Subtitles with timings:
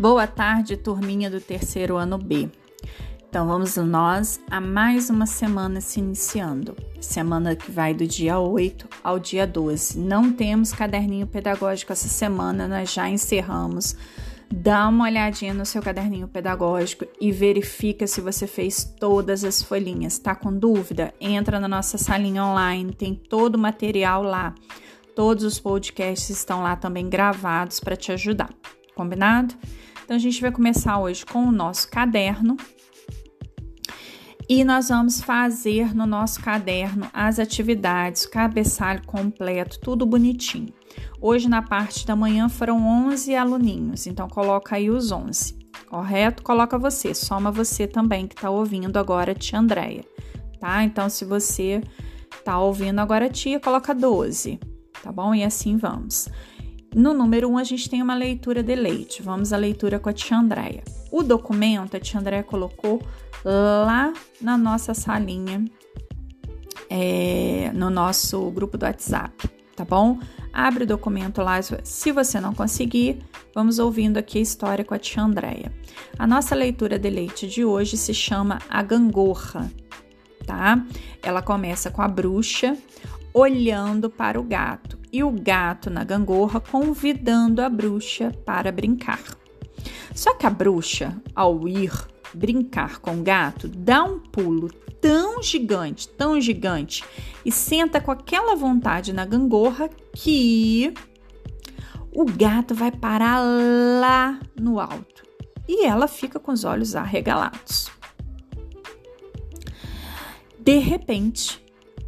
[0.00, 2.48] Boa tarde, turminha do terceiro ano B.
[3.28, 6.74] Então vamos nós a mais uma semana se iniciando.
[7.02, 9.98] Semana que vai do dia 8 ao dia 12.
[9.98, 13.94] Não temos caderninho pedagógico essa semana, nós já encerramos.
[14.50, 20.18] Dá uma olhadinha no seu caderninho pedagógico e verifica se você fez todas as folhinhas.
[20.18, 21.12] Tá com dúvida?
[21.20, 24.54] Entra na nossa salinha online, tem todo o material lá.
[25.14, 28.48] Todos os podcasts estão lá também gravados para te ajudar.
[28.94, 29.54] Combinado?
[30.10, 32.56] Então, a gente vai começar hoje com o nosso caderno.
[34.48, 40.74] E nós vamos fazer no nosso caderno as atividades, cabeçalho completo, tudo bonitinho.
[41.20, 45.56] Hoje, na parte da manhã, foram 11 aluninhos, então coloca aí os 11,
[45.88, 46.42] correto?
[46.42, 50.04] Coloca você, soma você também que está ouvindo agora, tia Andréia,
[50.58, 50.82] tá?
[50.82, 51.80] Então, se você
[52.36, 54.58] está ouvindo agora, tia, coloca 12,
[55.04, 55.32] tá bom?
[55.32, 56.28] E assim vamos.
[56.94, 59.22] No número 1, um, a gente tem uma leitura de leite.
[59.22, 60.82] Vamos à leitura com a tia Andréia.
[61.10, 63.00] O documento a tia Andréia colocou
[63.44, 65.64] lá na nossa salinha,
[66.88, 70.18] é, no nosso grupo do WhatsApp, tá bom?
[70.52, 71.60] Abre o documento lá.
[71.84, 73.22] Se você não conseguir,
[73.54, 75.72] vamos ouvindo aqui a história com a tia Andréia.
[76.18, 79.70] A nossa leitura de leite de hoje se chama A Gangorra,
[80.44, 80.84] tá?
[81.22, 82.76] Ela começa com a bruxa
[83.32, 89.20] olhando para o gato e o gato na gangorra convidando a bruxa para brincar.
[90.14, 91.92] Só que a bruxa, ao ir
[92.34, 94.68] brincar com o gato, dá um pulo
[95.00, 97.04] tão gigante, tão gigante
[97.44, 100.92] e senta com aquela vontade na gangorra que
[102.12, 105.24] o gato vai parar lá no alto
[105.68, 107.88] e ela fica com os olhos arregalados.
[110.58, 111.62] De repente,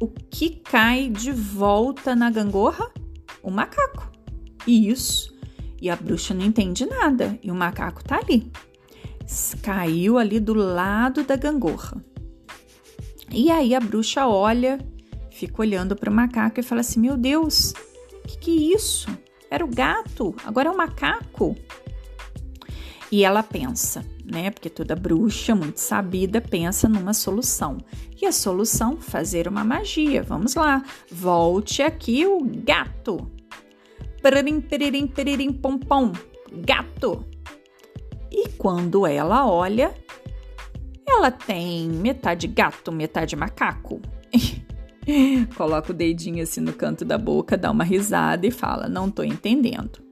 [0.00, 2.90] o que cai de volta na gangorra?
[3.42, 4.10] O macaco.
[4.66, 5.34] Isso.
[5.80, 8.50] E a bruxa não entende nada e o macaco tá ali.
[9.62, 12.02] Caiu ali do lado da gangorra.
[13.30, 14.78] E aí a bruxa olha,
[15.30, 17.74] fica olhando para o macaco e fala assim: Meu Deus,
[18.26, 19.08] que, que é isso?
[19.50, 21.56] Era o gato, agora é o macaco.
[23.10, 24.50] E ela pensa: né?
[24.50, 27.78] Porque toda bruxa muito sabida pensa numa solução.
[28.20, 30.22] E a solução, fazer uma magia.
[30.22, 30.82] Vamos lá.
[31.10, 33.30] Volte aqui o gato.
[34.20, 36.12] Peririm, peririm, peririm, pom, pom.
[36.52, 37.24] Gato.
[38.30, 39.94] E quando ela olha,
[41.06, 44.00] ela tem metade gato, metade macaco.
[45.56, 49.22] Coloca o dedinho assim no canto da boca, dá uma risada e fala: Não tô
[49.22, 50.04] entendendo.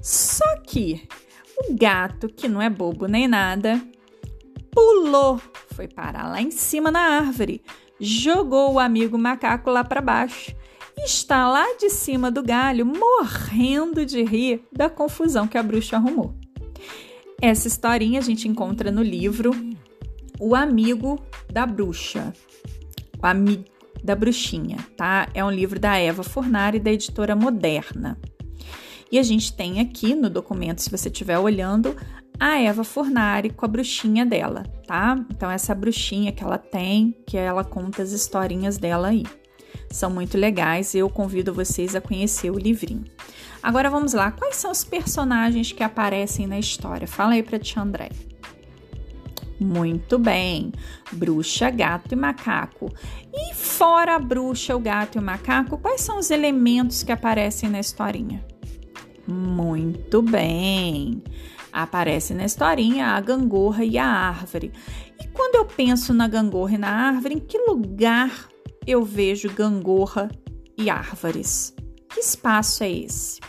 [0.00, 1.06] Só que
[1.56, 3.80] o gato, que não é bobo nem nada,
[4.70, 5.40] pulou,
[5.72, 7.62] foi parar lá em cima na árvore,
[8.00, 10.54] jogou o amigo macaco lá para baixo
[10.96, 15.96] e está lá de cima do galho, morrendo de rir da confusão que a bruxa
[15.96, 16.34] arrumou.
[17.40, 19.52] Essa historinha a gente encontra no livro
[20.40, 21.20] O Amigo
[21.52, 22.32] da Bruxa,
[23.22, 23.64] o Amigo
[24.02, 25.28] da Bruxinha, tá?
[25.34, 28.18] É um livro da Eva Fornari, da editora Moderna.
[29.14, 31.94] E a gente tem aqui no documento, se você estiver olhando,
[32.36, 35.24] a Eva Fornari com a bruxinha dela, tá?
[35.30, 39.22] Então, essa bruxinha que ela tem, que ela conta as historinhas dela aí.
[39.88, 43.04] São muito legais e eu convido vocês a conhecer o livrinho.
[43.62, 47.06] Agora vamos lá, quais são os personagens que aparecem na história?
[47.06, 48.08] Fala aí pra tia André.
[49.60, 50.72] Muito bem,
[51.12, 52.92] bruxa, gato e macaco.
[53.32, 57.70] E fora a bruxa, o gato e o macaco, quais são os elementos que aparecem
[57.70, 58.44] na historinha?
[59.26, 61.22] Muito bem.
[61.72, 64.72] Aparece na historinha a gangorra e a árvore.
[65.20, 68.48] E quando eu penso na gangorra e na árvore, em que lugar
[68.86, 70.30] eu vejo gangorra
[70.76, 71.74] e árvores?
[72.08, 73.40] Que espaço é esse?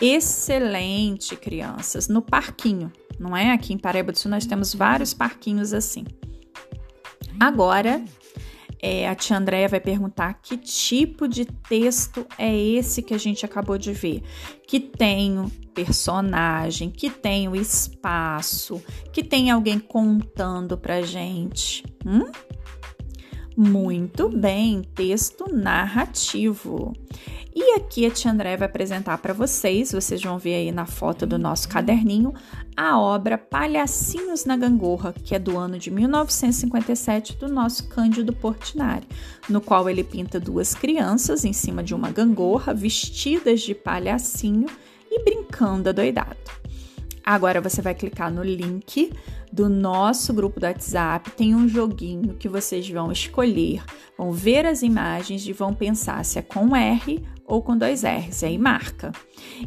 [0.00, 3.52] Excelente, crianças, no parquinho, não é?
[3.52, 6.04] Aqui em Paraíba do Sul nós temos vários parquinhos assim.
[7.38, 8.02] Agora,
[8.80, 13.44] é, a tia Andréia vai perguntar que tipo de texto é esse que a gente
[13.44, 14.22] acabou de ver.
[14.66, 18.82] Que tem o personagem, que tem o espaço,
[19.12, 21.84] que tem alguém contando pra gente.
[22.06, 22.30] Hum?
[23.56, 26.92] Muito bem, texto narrativo.
[27.54, 31.26] E aqui a tia André vai apresentar para vocês, vocês vão ver aí na foto
[31.26, 32.32] do nosso caderninho,
[32.76, 39.08] a obra Palhacinhos na Gangorra, que é do ano de 1957 do nosso Cândido Portinari,
[39.48, 44.66] no qual ele pinta duas crianças em cima de uma gangorra, vestidas de palhacinho
[45.10, 46.36] e brincando adoidado.
[47.24, 49.12] Agora você vai clicar no link
[49.52, 53.82] do nosso grupo do WhatsApp tem um joguinho que vocês vão escolher,
[54.16, 58.44] vão ver as imagens e vão pensar se é com R ou com dois R's,
[58.44, 59.10] aí marca.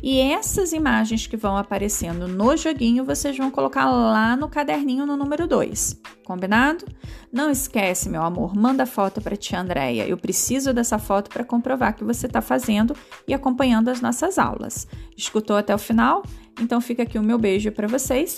[0.03, 5.17] E essas imagens que vão aparecendo no joguinho, vocês vão colocar lá no caderninho no
[5.17, 5.99] número 2.
[6.23, 6.85] Combinado?
[7.33, 10.07] Não esquece, meu amor, manda foto para tia Andréia.
[10.07, 12.95] Eu preciso dessa foto para comprovar que você está fazendo
[13.27, 14.87] e acompanhando as nossas aulas.
[15.17, 16.21] Escutou até o final?
[16.61, 18.37] Então fica aqui o meu beijo para vocês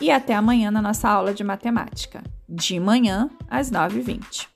[0.00, 4.55] e até amanhã na nossa aula de matemática, de manhã às 9h20.